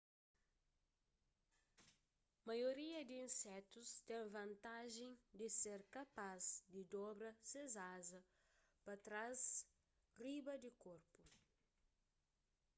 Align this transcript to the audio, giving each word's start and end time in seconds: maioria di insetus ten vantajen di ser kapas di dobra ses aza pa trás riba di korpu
maioria 2.49 3.01
di 3.09 3.15
insetus 3.25 3.89
ten 4.07 4.23
vantajen 4.37 5.11
di 5.39 5.47
ser 5.59 5.79
kapas 5.95 6.43
di 6.73 6.81
dobra 6.95 7.31
ses 7.51 7.73
aza 7.95 8.21
pa 8.83 8.93
trás 9.05 9.39
riba 10.23 10.53
di 10.63 10.71
korpu 10.83 11.19